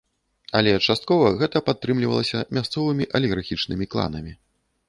[0.59, 4.39] Але часткова гэта падтрымлівалася мясцовымі алігархічнымі кланамі.